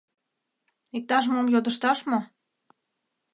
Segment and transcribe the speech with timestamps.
[0.97, 2.19] Иктаж-мом йодышташ мо?!